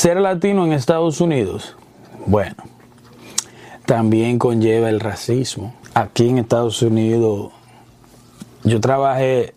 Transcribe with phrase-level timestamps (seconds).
[0.00, 1.76] Ser latino en Estados Unidos,
[2.24, 2.56] bueno,
[3.84, 5.74] también conlleva el racismo.
[5.92, 7.52] Aquí en Estados Unidos,
[8.64, 9.52] yo trabajé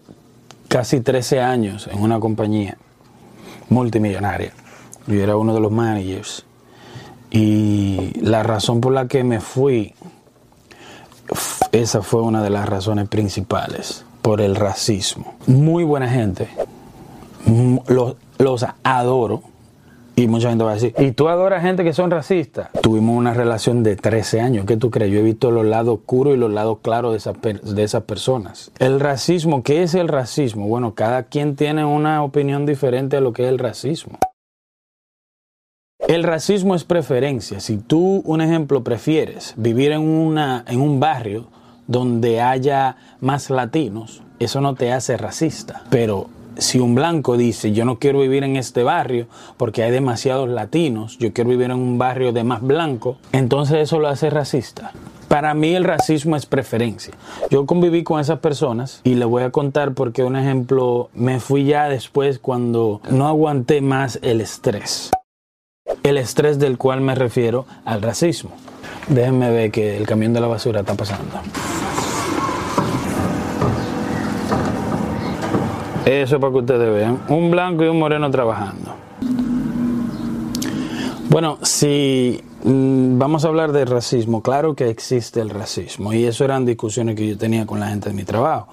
[0.67, 2.77] casi 13 años en una compañía
[3.69, 4.51] multimillonaria.
[5.07, 6.45] Yo era uno de los managers.
[7.31, 9.95] Y la razón por la que me fui,
[11.71, 15.35] esa fue una de las razones principales, por el racismo.
[15.47, 16.49] Muy buena gente,
[17.87, 19.52] los, los adoro
[20.15, 22.69] y mucha gente va a decir, ¿y tú adoras gente que son racistas?
[22.81, 24.65] Tuvimos una relación de 13 años.
[24.65, 25.11] ¿Qué tú crees?
[25.11, 28.71] Yo he visto los lados oscuros y los lados claros de esas, de esas personas.
[28.77, 30.67] El racismo, ¿qué es el racismo?
[30.67, 34.19] Bueno, cada quien tiene una opinión diferente de lo que es el racismo.
[36.07, 37.59] El racismo es preferencia.
[37.59, 41.47] Si tú, un ejemplo, prefieres vivir en, una, en un barrio
[41.87, 45.83] donde haya más latinos, eso no te hace racista.
[45.89, 50.49] Pero si un blanco dice, yo no quiero vivir en este barrio porque hay demasiados
[50.49, 54.91] latinos, yo quiero vivir en un barrio de más blanco, entonces eso lo hace racista.
[55.27, 57.13] Para mí el racismo es preferencia.
[57.49, 61.65] Yo conviví con esas personas y les voy a contar porque un ejemplo, me fui
[61.65, 65.11] ya después cuando no aguanté más el estrés.
[66.03, 68.51] El estrés del cual me refiero al racismo.
[69.07, 71.31] Déjenme ver que el camión de la basura está pasando.
[76.05, 77.21] Eso es para que ustedes vean.
[77.29, 78.93] Un blanco y un moreno trabajando.
[81.29, 86.11] Bueno, si mm, vamos a hablar de racismo, claro que existe el racismo.
[86.11, 88.67] Y eso eran discusiones que yo tenía con la gente de mi trabajo.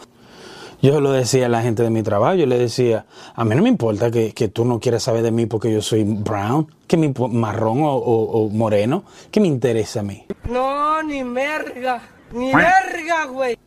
[0.82, 3.62] Yo lo decía a la gente de mi trabajo, yo le decía, a mí no
[3.62, 7.12] me importa que, tú no quieras saber de mí porque yo soy brown, que mi
[7.30, 10.24] marrón o, o moreno, ¿qué me interesa a mí?
[10.48, 12.00] No, ni merga,
[12.32, 13.58] ni merga, güey.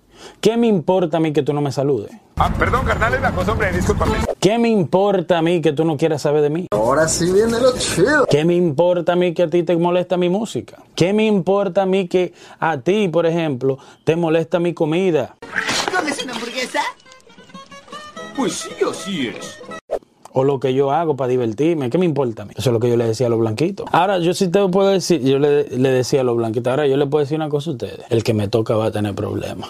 [0.42, 2.12] ¿Qué me importa a mí que tú no me saludes?
[2.36, 4.18] Ah, perdón, carnal, la cosa, hombre, discúlpame.
[4.40, 6.68] ¿Qué me importa a mí que tú no quieras saber de mí?
[6.72, 8.26] Ahora sí viene lo chido.
[8.28, 10.80] ¿Qué me importa a mí que a ti te molesta mi música?
[10.96, 15.36] ¿Qué me importa a mí que a ti, por ejemplo, te molesta mi comida?
[15.96, 16.82] ¿Comes una hamburguesa?
[18.36, 19.62] Pues sí, así es
[20.34, 21.90] o lo que yo hago para divertirme.
[21.90, 22.54] ¿Qué me importa a mí?
[22.58, 23.86] Eso es lo que yo le decía a los blanquitos.
[23.92, 26.98] Ahora, yo sí te puedo decir, yo le, le, decía a los blanquitos, ahora yo
[26.98, 28.00] le puedo decir una cosa a ustedes.
[28.10, 29.70] El que me toca va a tener problemas.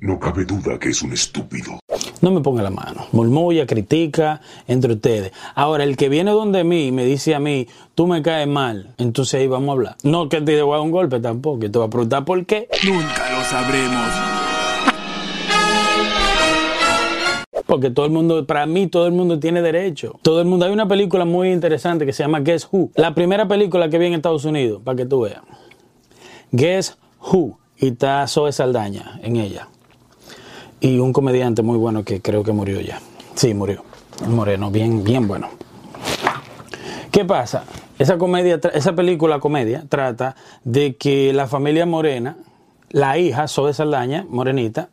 [0.00, 1.80] No cabe duda que es un estúpido.
[2.20, 3.06] No me ponga la mano.
[3.10, 5.32] Murmulla, critica entre ustedes.
[5.56, 7.66] Ahora, el que viene donde mí me dice a mí,
[7.96, 9.96] tú me caes mal, entonces ahí vamos a hablar.
[10.04, 12.46] No que te voy a dar un golpe tampoco, que te voy a preguntar por
[12.46, 12.68] qué.
[12.86, 14.06] Nunca lo sabremos.
[17.66, 20.20] Porque todo el mundo, para mí, todo el mundo tiene derecho.
[20.22, 20.64] Todo el mundo.
[20.64, 22.92] Hay una película muy interesante que se llama Guess Who.
[22.94, 25.42] La primera película que vi en Estados Unidos, para que tú veas.
[26.52, 26.96] Guess
[27.32, 27.58] Who.
[27.76, 29.68] Y está Zoe Saldaña en ella
[30.80, 33.00] y un comediante muy bueno que creo que murió ya.
[33.34, 33.84] Sí, murió.
[34.26, 35.48] Moreno, bien, bien bueno.
[37.10, 37.64] ¿Qué pasa?
[37.98, 42.36] Esa comedia, esa película comedia trata de que la familia morena,
[42.90, 44.88] la hija, Zoe Saldaña, morenita,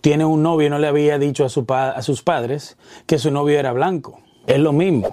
[0.00, 3.30] tiene un novio y no le había dicho a, su a sus padres que su
[3.30, 4.20] novio era blanco.
[4.46, 5.08] Es lo mismo.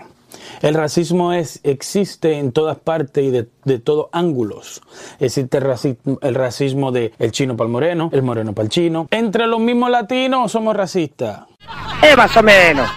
[0.61, 4.81] El racismo es, existe en todas partes y de, de todos ángulos.
[5.19, 8.69] Existe el racismo, el racismo de el chino para el moreno, el moreno para el
[8.69, 9.07] chino.
[9.11, 11.43] Entre los mismos latinos somos racistas.
[12.01, 12.89] Es más o menos.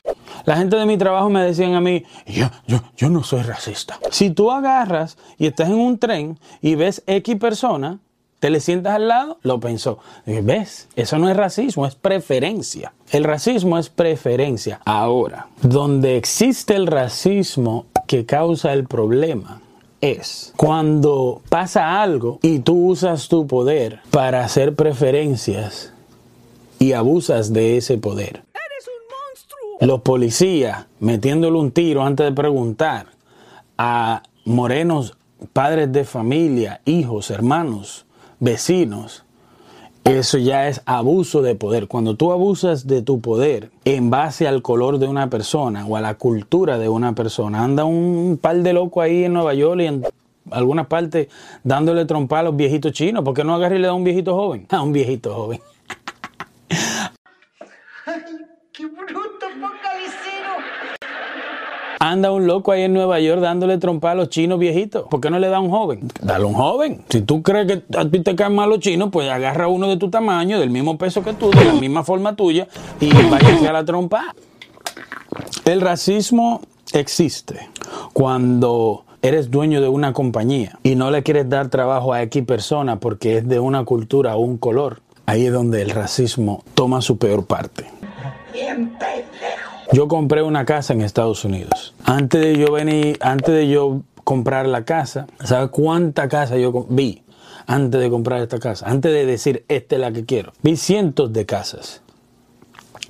[0.45, 3.99] La gente de mi trabajo me decían a mí, yo, yo, yo no soy racista.
[4.13, 7.99] Si tú agarras y estás en un tren y ves X persona,
[8.39, 9.99] te le sientas al lado, lo pensó.
[10.27, 10.89] ¿Ves?
[10.95, 12.93] Eso no es racismo, es preferencia.
[13.11, 14.81] El racismo es preferencia.
[14.85, 19.61] Ahora, donde existe el racismo que causa el problema
[20.01, 25.93] es cuando pasa algo y tú usas tu poder para hacer preferencias
[26.79, 28.43] y abusas de ese poder.
[28.53, 29.89] ¡Eres un monstruo!
[29.89, 33.07] Los policías metiéndole un tiro antes de preguntar
[33.79, 35.17] a morenos,
[35.53, 38.06] padres de familia, hijos, hermanos,
[38.41, 39.25] vecinos,
[40.05, 41.89] eso ya es abuso de poder.
[41.89, 46.01] Cuando tú abusas de tu poder en base al color de una persona o a
[46.01, 49.87] la cultura de una persona, anda un par de locos ahí en Nueva York y
[49.87, 50.05] en
[50.51, 51.29] algunas partes
[51.65, 53.25] dándole trompa a los viejitos chinos.
[53.25, 54.67] ¿Por qué no agarra y le da a un viejito joven?
[54.71, 55.61] A un viejito joven.
[61.99, 65.07] Anda un loco ahí en Nueva York dándole trompa a los chinos viejitos.
[65.09, 66.01] ¿Por qué no le da a un joven?
[66.21, 67.03] Dale a un joven.
[67.09, 69.97] Si tú crees que a ti te caen mal los chinos, pues agarra uno de
[69.97, 72.69] tu tamaño, del mismo peso que tú, de la misma forma tuya,
[73.01, 74.35] y váyase a la trompa.
[75.65, 76.61] El racismo
[76.93, 77.69] existe
[78.13, 83.01] cuando eres dueño de una compañía y no le quieres dar trabajo a X persona
[83.01, 85.01] porque es de una cultura o un color.
[85.27, 87.87] Ahí es donde el racismo toma su peor parte.
[89.93, 91.95] Yo compré una casa en Estados Unidos.
[92.05, 97.23] Antes de yo venir, antes de yo comprar la casa, ¿sabes cuánta casa yo vi
[97.67, 98.89] antes de comprar esta casa?
[98.89, 100.53] Antes de decir, esta es la que quiero.
[100.63, 102.03] Vi cientos de casas.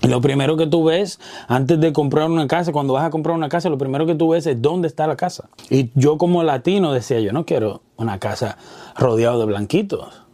[0.03, 1.19] Lo primero que tú ves
[1.49, 4.29] antes de comprar una casa, cuando vas a comprar una casa, lo primero que tú
[4.29, 5.49] ves es dónde está la casa.
[5.71, 8.59] Y yo como latino decía, yo no quiero una casa
[8.97, 10.26] rodeado de blanquitos.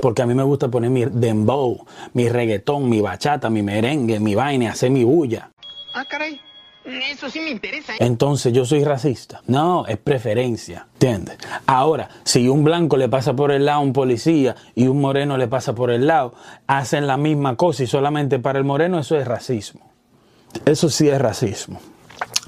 [0.00, 4.34] Porque a mí me gusta poner mi dembow, mi reggaetón, mi bachata, mi merengue, mi
[4.34, 5.50] vaina, hacer mi bulla.
[5.94, 6.40] Ah, caray.
[6.84, 7.94] Eso sí me interesa.
[7.94, 7.98] ¿eh?
[8.00, 9.42] Entonces yo soy racista.
[9.48, 10.86] No, es preferencia.
[10.94, 11.36] ¿Entiendes?
[11.66, 15.36] Ahora, si un blanco le pasa por el lado a un policía y un moreno
[15.36, 16.34] le pasa por el lado,
[16.68, 19.90] hacen la misma cosa y solamente para el moreno eso es racismo.
[20.64, 21.80] Eso sí es racismo.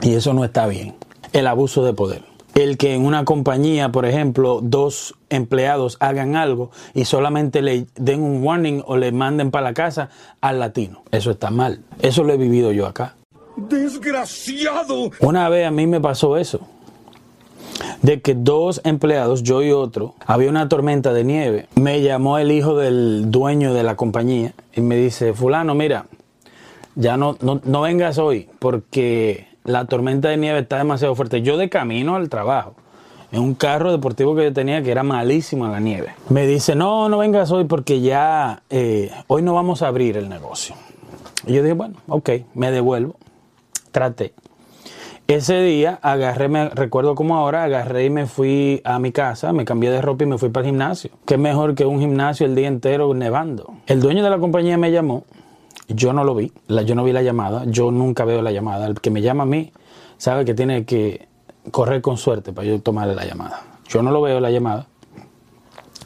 [0.02, 0.94] Y eso no está bien.
[1.32, 2.22] El abuso de poder.
[2.58, 8.20] El que en una compañía, por ejemplo, dos empleados hagan algo y solamente le den
[8.20, 10.08] un warning o le manden para la casa
[10.40, 11.02] al latino.
[11.12, 11.84] Eso está mal.
[12.02, 13.14] Eso lo he vivido yo acá.
[13.55, 15.12] ¡Desgraciado!
[15.20, 16.62] Una vez a mí me pasó eso.
[18.02, 21.69] De que dos empleados, yo y otro, había una tormenta de nieve.
[21.76, 26.06] Me llamó el hijo del dueño de la compañía y me dice, fulano, mira,
[26.96, 31.43] ya no, no, no vengas hoy porque la tormenta de nieve está demasiado fuerte.
[31.43, 32.75] Yo de camino al trabajo,
[33.31, 36.15] en un carro deportivo que yo tenía que era malísimo en la nieve.
[36.31, 40.31] Me dice, no, no vengas hoy porque ya eh, hoy no vamos a abrir el
[40.31, 40.75] negocio.
[41.47, 43.17] Y yo dije, bueno, ok, me devuelvo.
[43.93, 44.32] Traté.
[45.26, 49.67] Ese día agarré, me recuerdo como ahora, agarré y me fui a mi casa, me
[49.67, 51.11] cambié de ropa y me fui para el gimnasio.
[51.26, 53.75] Qué mejor que un gimnasio el día entero nevando.
[53.87, 55.25] El dueño de la compañía me llamó,
[55.88, 58.87] yo no lo vi, la- yo no vi la llamada, yo nunca veo la llamada.
[58.87, 59.73] El que me llama a mí
[60.19, 61.26] sabe que tiene que
[61.70, 63.62] correr con suerte para yo tomarle la llamada.
[63.88, 64.87] Yo no lo veo la llamada.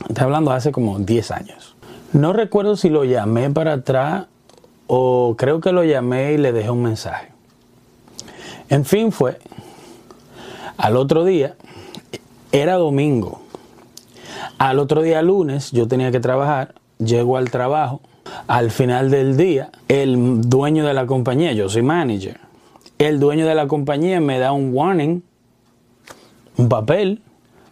[0.08, 1.76] Estoy hablando hace como 10 años.
[2.12, 4.26] No recuerdo si lo llamé para atrás
[4.87, 7.28] o creo que lo llamé y le dejé un mensaje.
[8.69, 9.38] En fin, fue
[10.76, 11.56] al otro día,
[12.50, 13.40] era domingo.
[14.58, 18.00] Al otro día, lunes, yo tenía que trabajar, llego al trabajo.
[18.46, 22.38] Al final del día, el dueño de la compañía, yo soy manager,
[22.99, 25.23] el dueño de la compañía me da un warning,
[26.56, 27.20] un papel,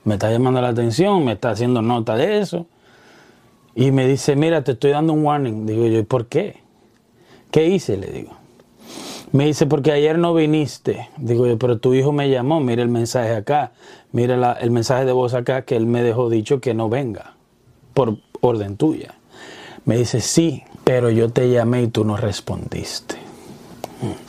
[0.05, 2.67] me está llamando la atención, me está haciendo nota de eso.
[3.75, 5.67] Y me dice, mira, te estoy dando un warning.
[5.67, 6.57] Digo yo, ¿y por qué?
[7.51, 7.97] ¿Qué hice?
[7.97, 8.33] Le digo.
[9.33, 11.09] Me dice, porque ayer no viniste.
[11.17, 13.73] Digo yo, pero tu hijo me llamó, mira el mensaje acá,
[14.11, 17.35] mira el mensaje de voz acá que él me dejó dicho que no venga,
[17.95, 19.15] por orden tuya.
[19.85, 23.17] Me dice, sí, pero yo te llamé y tú no respondiste.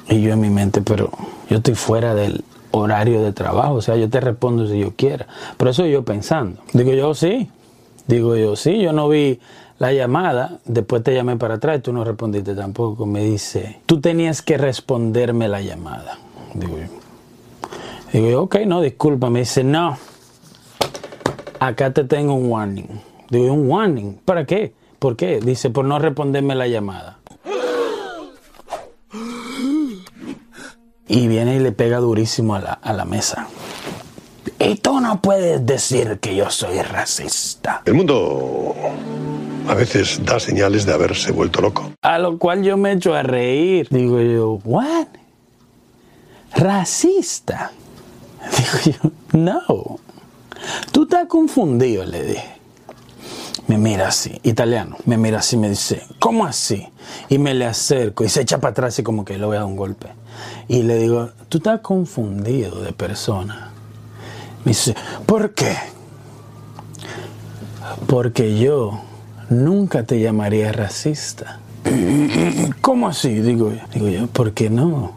[0.09, 1.11] Y yo en mi mente, pero
[1.49, 5.27] yo estoy fuera del horario de trabajo, o sea, yo te respondo si yo quiera.
[5.57, 6.61] Pero eso yo pensando.
[6.73, 7.49] Digo yo, sí.
[8.07, 9.39] Digo yo, sí, yo no vi
[9.77, 13.05] la llamada, después te llamé para atrás y tú no respondiste tampoco.
[13.05, 16.17] Me dice, tú tenías que responderme la llamada.
[16.53, 16.87] Digo yo.
[18.11, 19.29] Digo yo, ok, no, disculpa.
[19.29, 19.97] Me dice, no,
[21.59, 22.87] acá te tengo un warning.
[23.29, 24.73] Digo un warning, ¿para qué?
[25.01, 25.39] ¿Por qué?
[25.39, 27.17] Dice, por no responderme la llamada.
[31.07, 33.47] Y viene y le pega durísimo a la, a la mesa.
[34.59, 37.81] Y tú no puedes decir que yo soy racista.
[37.85, 38.75] El mundo
[39.67, 41.93] a veces da señales de haberse vuelto loco.
[42.03, 43.87] A lo cual yo me echo a reír.
[43.89, 45.07] Digo yo, ¿what?
[46.53, 47.71] ¿Racista?
[48.85, 49.99] Digo yo, no.
[50.91, 52.60] Tú estás confundido, le dije.
[53.81, 56.87] Mira así, italiano, me mira así, me dice, ¿cómo así?
[57.29, 59.61] Y me le acerco y se echa para atrás y como que le voy a
[59.61, 60.09] dar un golpe.
[60.67, 63.71] Y le digo, tú estás confundido de persona.
[64.65, 64.93] Me dice,
[65.25, 65.75] ¿por qué?
[68.05, 69.01] Porque yo
[69.49, 71.57] nunca te llamaría racista.
[72.81, 73.33] ¿Cómo así?
[73.33, 73.81] Digo yo.
[73.95, 75.11] Digo yo, ¿por qué no?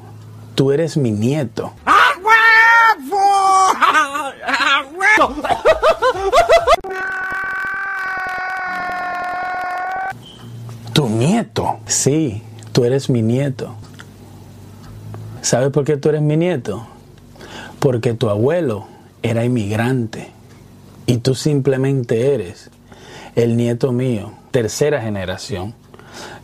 [0.55, 1.75] Tú eres mi nieto.
[11.15, 11.79] nieto?
[11.87, 12.43] Sí,
[12.73, 13.75] tú eres mi nieto.
[15.43, 16.87] ¿Sabes por qué tú eres mi nieto?
[17.79, 18.87] Porque tu abuelo
[19.23, 20.31] era inmigrante
[21.07, 22.71] y tú simplemente eres
[23.37, 25.75] el nieto mío, tercera generación,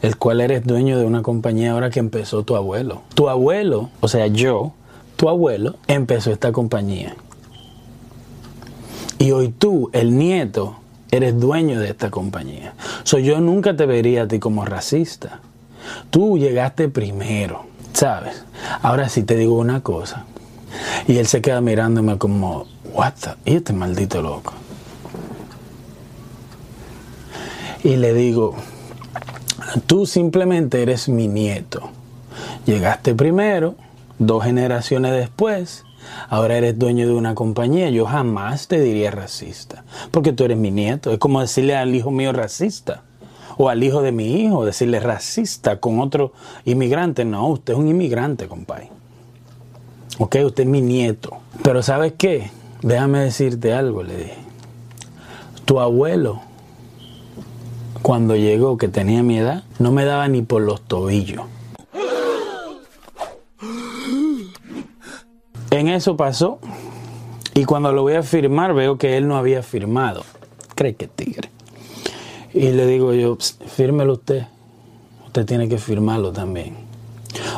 [0.03, 3.03] el cual eres dueño de una compañía ahora que empezó tu abuelo.
[3.15, 4.73] Tu abuelo, o sea, yo,
[5.17, 7.15] tu abuelo, empezó esta compañía.
[9.19, 10.77] Y hoy tú, el nieto,
[11.11, 12.75] eres dueño de esta compañía.
[13.05, 15.41] So, yo nunca te vería a ti como racista.
[16.11, 18.45] Tú llegaste primero, ¿sabes?
[18.83, 20.25] Ahora sí te digo una cosa.
[21.07, 23.51] Y él se queda mirándome como, what the?
[23.51, 24.53] ¿Y este maldito loco?
[27.83, 28.55] Y le digo,
[29.87, 31.91] tú simplemente eres mi nieto.
[32.67, 33.75] Llegaste primero,
[34.19, 35.85] dos generaciones después,
[36.29, 37.91] ahora eres dueño de una compañía.
[37.91, 41.13] Yo jamás te diría racista, porque tú eres mi nieto.
[41.13, 43.03] Es como decirle al hijo mío racista,
[43.57, 46.33] o al hijo de mi hijo, decirle racista con otro
[46.65, 47.25] inmigrante.
[47.25, 48.89] No, usted es un inmigrante, compadre.
[50.19, 51.39] Ok, usted es mi nieto.
[51.63, 52.51] Pero ¿sabes qué?
[52.83, 54.39] Déjame decirte algo, le dije.
[55.67, 56.41] Tu abuelo,
[58.03, 61.43] cuando llegó, que tenía mi edad, no me daba ni por los tobillos.
[65.81, 66.59] En eso pasó.
[67.55, 70.25] Y cuando lo voy a firmar, veo que él no había firmado.
[70.75, 71.49] Cree que tigre.
[72.53, 74.47] Y le digo yo, fírmelo usted.
[75.25, 76.75] Usted tiene que firmarlo también.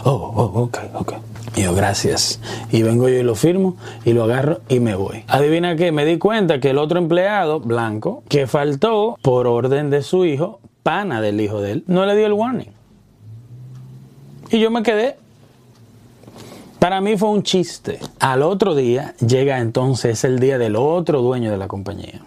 [0.05, 1.14] Oh, oh, ok, ok.
[1.57, 2.41] Y yo, gracias.
[2.71, 5.25] Y vengo yo y lo firmo y lo agarro y me voy.
[5.26, 10.02] Adivina qué, me di cuenta que el otro empleado, blanco, que faltó por orden de
[10.02, 12.71] su hijo, pana del hijo de él, no le dio el warning.
[14.52, 15.17] Y yo me quedé.
[16.83, 18.01] Para mí fue un chiste.
[18.19, 22.21] Al otro día llega entonces el día del otro dueño de la compañía.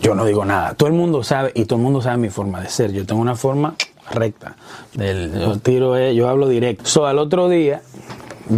[0.00, 0.74] Yo no digo nada.
[0.74, 2.92] Todo el mundo sabe y todo el mundo sabe mi forma de ser.
[2.92, 3.74] Yo tengo una forma
[4.12, 4.54] recta.
[4.94, 6.86] Del, yo tiro, yo hablo directo.
[6.86, 7.82] So, al otro día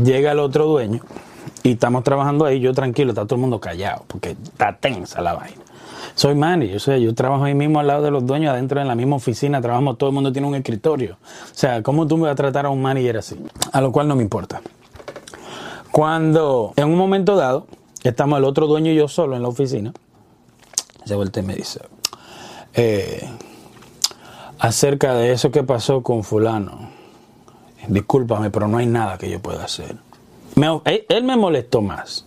[0.05, 1.01] llega el otro dueño
[1.63, 5.33] y estamos trabajando ahí, yo tranquilo, está todo el mundo callado, porque está tensa la
[5.33, 5.63] vaina.
[6.15, 8.89] Soy manager, o sea, yo trabajo ahí mismo al lado de los dueños, adentro en
[8.89, 11.15] la misma oficina, trabajamos, todo el mundo tiene un escritorio.
[11.15, 13.37] O sea, ¿cómo tú me vas a tratar a un manager así?
[13.73, 14.61] A lo cual no me importa.
[15.93, 17.67] Cuando en un momento dado,
[18.05, 19.93] estamos el otro dueño y yo solo en la oficina,
[21.05, 21.81] se vuelve y me dice,
[22.75, 23.29] eh,
[24.59, 26.91] acerca de eso que pasó con fulano,
[27.89, 29.97] discúlpame, pero no hay nada que yo pueda hacer.
[30.85, 32.27] él, me molestó más.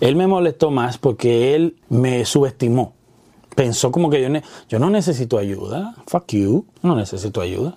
[0.00, 2.92] Él me molestó más porque él me subestimó.
[3.54, 4.28] Pensó como que yo,
[4.68, 5.94] yo no necesito ayuda.
[6.06, 6.66] Fuck you.
[6.82, 7.76] No necesito ayuda.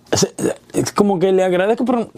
[0.74, 2.10] Es, como que le agradezco, pero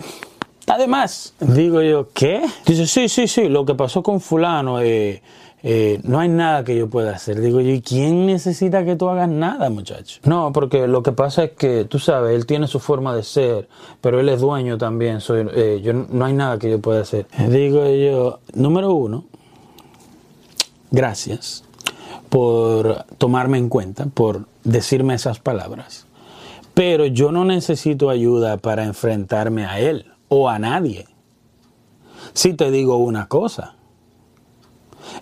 [0.68, 1.34] además.
[1.40, 2.46] Digo yo, ¿qué?
[2.66, 3.50] Dice, sí, sí, sí.
[3.50, 5.22] Lo que pasó con fulano, eh,
[5.64, 7.42] eh, no hay nada que yo pueda hacer.
[7.42, 10.20] Digo yo, ¿y quién necesita que tú hagas nada, muchacho?
[10.24, 13.68] No, porque lo que pasa es que, tú sabes, él tiene su forma de ser,
[14.02, 15.22] pero él es dueño también.
[15.22, 17.28] Soy, eh, yo, no hay nada que yo pueda hacer.
[17.50, 19.26] Digo yo, número uno,
[20.92, 21.64] gracias
[22.30, 26.06] por tomarme en cuenta, por decirme esas palabras.
[26.74, 31.06] Pero yo no necesito ayuda para enfrentarme a él o a nadie.
[32.34, 33.76] Si te digo una cosa,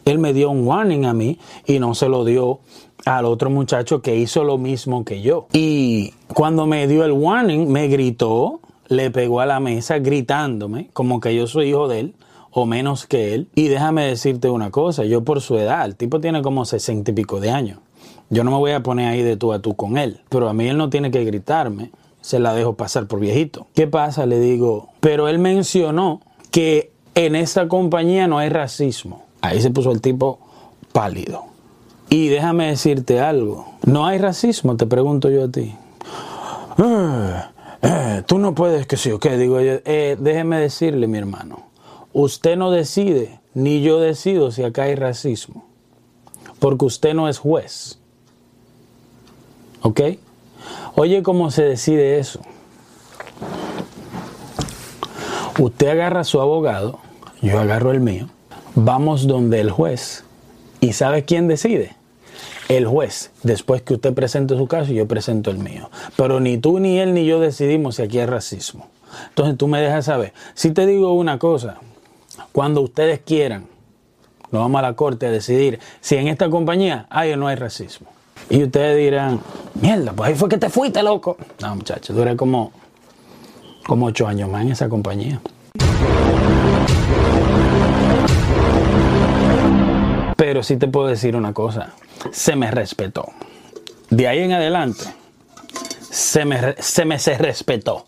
[0.06, 2.60] él me dio un warning a mí y no se lo dio
[3.06, 5.48] al otro muchacho que hizo lo mismo que yo.
[5.54, 11.20] Y cuando me dio el warning, me gritó, le pegó a la mesa gritándome como
[11.20, 12.16] que yo soy hijo de él
[12.52, 13.50] o menos que él.
[13.54, 17.14] Y déjame decirte una cosa, yo por su edad, el tipo tiene como sesenta y
[17.14, 17.80] pico de años.
[18.30, 20.54] Yo no me voy a poner ahí de tú a tú con él, pero a
[20.54, 21.92] mí él no tiene que gritarme,
[22.26, 23.68] se la dejo pasar por viejito.
[23.76, 24.26] ¿Qué pasa?
[24.26, 29.26] Le digo, pero él mencionó que en esta compañía no hay racismo.
[29.42, 30.40] Ahí se puso el tipo
[30.92, 31.44] pálido.
[32.10, 33.68] Y déjame decirte algo.
[33.86, 35.76] No hay racismo, te pregunto yo a ti.
[36.80, 37.42] Eh,
[37.84, 39.38] eh, tú no puedes que sí o qué.
[39.38, 41.60] Digo yo, eh, déjeme decirle, mi hermano.
[42.12, 45.64] Usted no decide, ni yo decido si acá hay racismo.
[46.58, 48.00] Porque usted no es juez.
[49.84, 50.02] ¿Ok?
[50.96, 52.40] Oye, ¿cómo se decide eso?
[55.60, 57.00] Usted agarra a su abogado,
[57.42, 58.28] yo agarro el mío
[58.76, 60.24] vamos donde el juez.
[60.82, 61.96] ¿Y sabe quién decide?
[62.68, 65.90] El juez, después que usted presente su caso, yo presento el mío.
[66.16, 68.88] Pero ni tú, ni él, ni yo decidimos si aquí hay racismo.
[69.30, 70.34] Entonces tú me dejas saber.
[70.54, 71.78] Si te digo una cosa,
[72.52, 73.68] cuando ustedes quieran,
[74.52, 77.56] nos vamos a la corte a decidir si en esta compañía hay o no hay
[77.56, 78.08] racismo.
[78.50, 79.40] Y ustedes dirán,
[79.76, 81.38] mierda, pues ahí fue que te fuiste, loco.
[81.62, 82.72] No, muchachos, duré como,
[83.86, 85.42] como ocho años más en esa compañía.
[90.38, 91.94] Pero sí te puedo decir una cosa,
[92.32, 93.26] se me respetó.
[94.10, 95.06] De ahí en adelante,
[96.12, 98.06] se me se, me se respetó.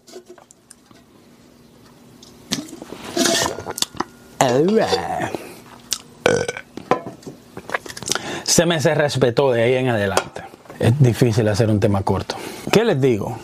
[8.48, 10.42] Se me se respetó de ahí en adelante.
[10.80, 12.36] Es difícil hacer un tema corto.
[12.72, 13.38] ¿Qué les digo?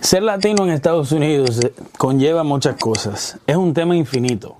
[0.00, 1.58] Ser latino en Estados Unidos
[1.96, 3.38] conlleva muchas cosas.
[3.46, 4.56] Es un tema infinito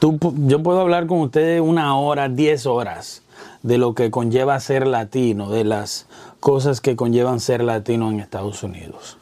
[0.00, 3.22] yo puedo hablar con ustedes una hora, diez horas
[3.62, 6.06] de lo que conlleva ser latino, de las
[6.40, 9.18] cosas que conllevan ser latino en Estados Unidos.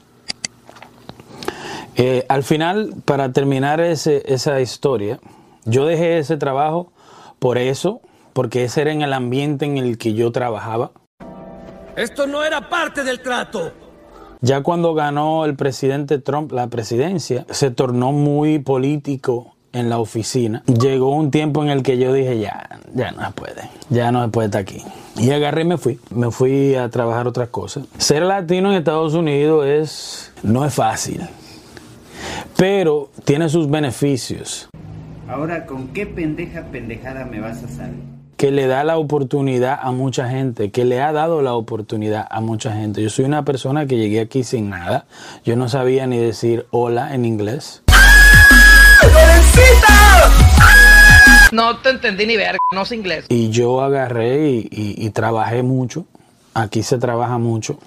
[1.97, 5.21] Eh, al final, para terminar esa historia,
[5.65, 6.93] yo dejé ese trabajo
[7.39, 8.01] por eso,
[8.35, 10.91] porque ese era en el ambiente en el que yo trabajaba.
[11.97, 13.73] Esto no era parte del trato.
[14.41, 20.63] Ya cuando ganó el presidente Trump la presidencia, se tornó muy político en la oficina.
[20.67, 24.23] Llegó un tiempo en el que yo dije, ya, ya no se puede, ya no
[24.23, 24.83] se puede estar aquí.
[25.17, 27.87] Y agarré y me fui, me fui a trabajar otras cosas.
[27.97, 31.23] Ser latino en Estados Unidos es, no es fácil,
[32.57, 34.69] pero tiene sus beneficios.
[35.29, 38.14] Ahora, ¿con qué pendeja pendejada me vas a salir?
[38.45, 42.43] Que le da la oportunidad a mucha gente, que le ha dado la oportunidad a
[42.43, 43.01] mucha gente.
[43.01, 45.07] Yo soy una persona que llegué aquí sin nada.
[45.47, 47.83] Yo no sabía ni decir hola en inglés.
[51.53, 53.25] No te entendí ni ver, no sé inglés.
[53.31, 56.05] Y yo agarré y, y trabajé mucho.
[56.53, 57.79] Aquí se trabaja mucho.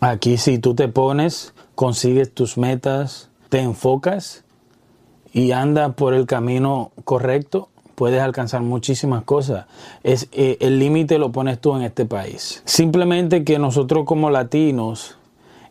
[0.00, 4.42] Aquí si tú te pones, consigues tus metas, te enfocas
[5.34, 9.66] y andas por el camino correcto, puedes alcanzar muchísimas cosas.
[10.04, 12.62] Es, eh, el límite lo pones tú en este país.
[12.64, 15.16] Simplemente que nosotros como latinos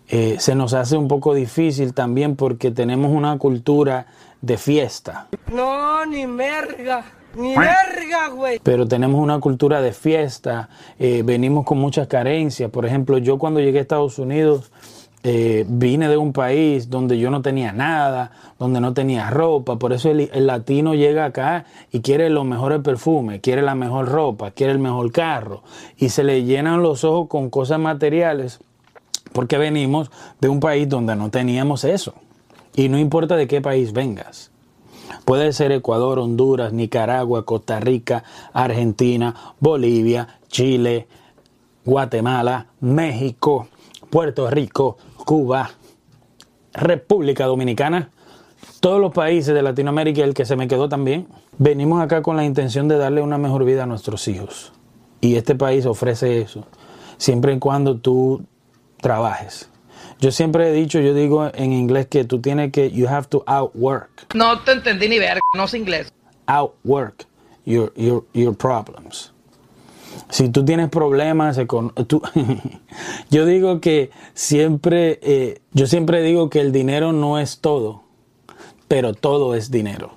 [0.09, 4.07] eh, se nos hace un poco difícil también porque tenemos una cultura
[4.41, 5.27] de fiesta.
[5.53, 7.05] No, ni merga.
[7.35, 8.59] Ni verga, güey.
[8.63, 12.71] Pero tenemos una cultura de fiesta, eh, venimos con muchas carencias.
[12.71, 14.71] Por ejemplo, yo cuando llegué a Estados Unidos,
[15.27, 18.29] eh, vine de un país donde yo no tenía nada,
[18.59, 23.39] donde no tenía ropa, por eso el, latino llega acá y quiere los mejores perfumes,
[23.41, 25.63] quiere la mejor ropa, quiere el mejor carro
[25.97, 28.59] y se le llenan los ojos con cosas materiales
[29.33, 32.13] porque venimos de un país donde no teníamos eso.
[32.75, 34.51] Y no importa de qué país vengas.
[35.25, 41.07] Puede ser Ecuador, Honduras, Nicaragua, Costa Rica, Argentina, Bolivia, Chile,
[41.83, 43.69] Guatemala, México,
[44.09, 45.71] Puerto Rico, Cuba,
[46.73, 48.11] República Dominicana,
[48.79, 52.35] todos los países de Latinoamérica y el que se me quedó también, venimos acá con
[52.35, 54.73] la intención de darle una mejor vida a nuestros hijos.
[55.21, 56.65] Y este país ofrece eso,
[57.17, 58.45] siempre y cuando tú
[59.01, 59.69] trabajes.
[60.19, 63.43] Yo siempre he dicho, yo digo en inglés que tú tienes que, you have to
[63.47, 64.33] outwork.
[64.33, 66.13] No te entendí ni ver, no sé inglés.
[66.47, 67.25] Outwork
[67.65, 69.33] your, your, your problems.
[70.29, 71.59] Si tú tienes problemas,
[72.07, 72.21] tú,
[73.29, 78.03] yo digo que siempre, eh, yo siempre digo que el dinero no es todo,
[78.87, 80.11] pero todo es dinero.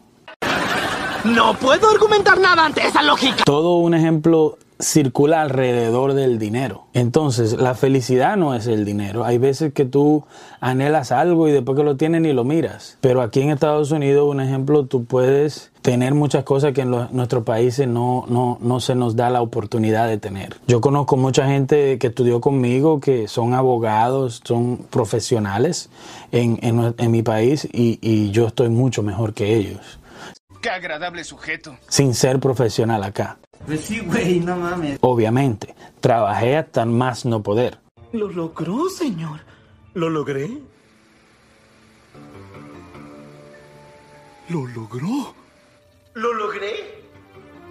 [1.25, 3.45] No puedo argumentar nada ante esa lógica.
[3.45, 6.85] Todo un ejemplo circula alrededor del dinero.
[6.93, 9.25] Entonces, la felicidad no es el dinero.
[9.25, 10.25] Hay veces que tú
[10.61, 12.97] anhelas algo y después que lo tienes ni lo miras.
[13.01, 17.45] Pero aquí en Estados Unidos, un ejemplo, tú puedes tener muchas cosas que en nuestros
[17.45, 20.57] países no, no, no se nos da la oportunidad de tener.
[20.67, 25.89] Yo conozco mucha gente que estudió conmigo, que son abogados, son profesionales
[26.31, 29.99] en, en, mi país y, y yo estoy mucho mejor que ellos.
[30.61, 31.77] Qué agradable sujeto.
[31.89, 33.39] Sin ser profesional acá.
[33.67, 34.99] Pues sí, güey, no mames.
[35.01, 37.79] Obviamente, trabajé hasta más no poder.
[38.13, 39.41] Lo logró, señor.
[39.95, 40.51] ¿Lo logré?
[44.49, 45.35] ¿Lo logró?
[46.15, 47.05] ¿Lo logré?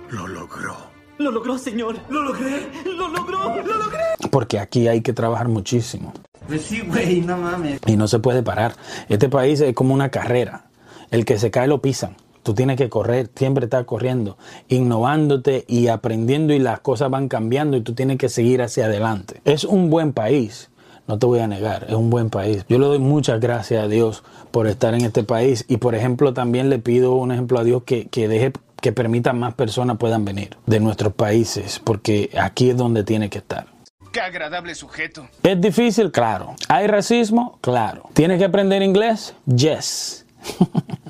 [0.09, 0.75] Lo logró.
[1.17, 1.97] Lo logró, señor.
[2.09, 2.69] Lo logré.
[2.85, 3.55] Lo logró.
[3.63, 4.03] Lo logré.
[4.31, 6.13] Porque aquí hay que trabajar muchísimo.
[6.47, 7.81] Pues sí, güey, no mames.
[7.87, 8.75] Y no se puede parar.
[9.09, 10.69] Este país es como una carrera.
[11.09, 12.15] El que se cae lo pisan.
[12.47, 14.37] Tú tienes que correr, siempre estar corriendo,
[14.69, 19.41] innovándote y aprendiendo y las cosas van cambiando y tú tienes que seguir hacia adelante.
[19.43, 20.69] Es un buen país,
[21.07, 22.63] no te voy a negar, es un buen país.
[22.69, 26.33] Yo le doy muchas gracias a Dios por estar en este país y por ejemplo
[26.33, 30.23] también le pido un ejemplo a Dios que, que deje que permita más personas puedan
[30.23, 33.67] venir de nuestros países porque aquí es donde tiene que estar.
[34.13, 35.27] Qué agradable sujeto.
[35.43, 36.13] ¿Es difícil?
[36.13, 36.55] Claro.
[36.69, 37.59] ¿Hay racismo?
[37.59, 38.03] Claro.
[38.13, 39.35] ¿Tienes que aprender inglés?
[39.47, 40.25] Yes.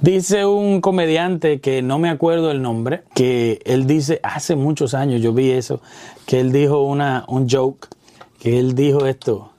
[0.00, 5.20] Dice un comediante que no me acuerdo el nombre, que él dice, hace muchos años
[5.20, 5.80] yo vi eso,
[6.26, 7.88] que él dijo una, un joke,
[8.38, 9.52] que él dijo esto,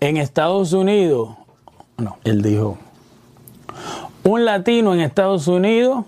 [0.00, 1.30] en Estados Unidos,
[1.96, 2.78] no, él dijo,
[4.22, 6.04] un latino en Estados Unidos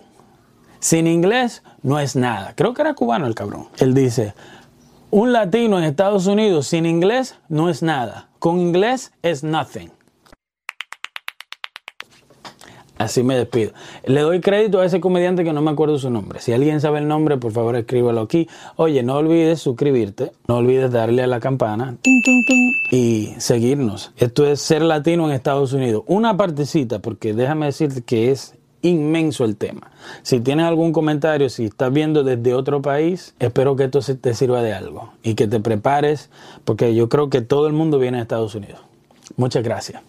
[0.80, 2.54] sin inglés no es nada.
[2.54, 3.68] Creo que era cubano el cabrón.
[3.78, 4.34] Él dice,
[5.10, 8.28] un latino en Estados Unidos sin inglés no es nada.
[8.38, 9.90] Con inglés es nothing.
[13.02, 13.72] Así me despido.
[14.04, 16.38] Le doy crédito a ese comediante que no me acuerdo su nombre.
[16.38, 18.48] Si alguien sabe el nombre, por favor escríbelo aquí.
[18.76, 21.96] Oye, no olvides suscribirte, no olvides darle a la campana
[22.92, 24.12] y seguirnos.
[24.16, 26.04] Esto es Ser Latino en Estados Unidos.
[26.06, 29.90] Una partecita, porque déjame decirte que es inmenso el tema.
[30.22, 34.62] Si tienes algún comentario, si estás viendo desde otro país, espero que esto te sirva
[34.62, 36.30] de algo y que te prepares,
[36.64, 38.78] porque yo creo que todo el mundo viene a Estados Unidos.
[39.36, 40.02] Muchas gracias.